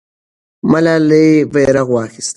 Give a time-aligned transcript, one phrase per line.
[0.71, 2.29] ملالۍ بیرغ واخیست.